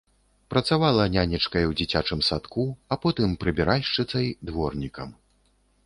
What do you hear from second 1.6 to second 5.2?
у дзіцячым садку, а потым прыбіральшчыцай, дворнікам.